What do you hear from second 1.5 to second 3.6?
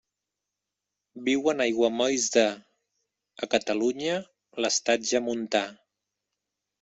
en aiguamolls de, a